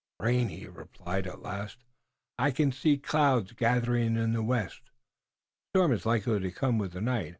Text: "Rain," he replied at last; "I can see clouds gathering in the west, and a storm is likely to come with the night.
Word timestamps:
"Rain," 0.19 0.49
he 0.49 0.67
replied 0.67 1.27
at 1.27 1.43
last; 1.43 1.77
"I 2.39 2.49
can 2.49 2.71
see 2.71 2.97
clouds 2.97 3.51
gathering 3.53 4.17
in 4.17 4.33
the 4.33 4.41
west, 4.41 4.81
and 4.81 4.89
a 4.89 5.77
storm 5.77 5.91
is 5.91 6.07
likely 6.07 6.39
to 6.39 6.51
come 6.51 6.79
with 6.79 6.93
the 6.93 7.01
night. 7.01 7.29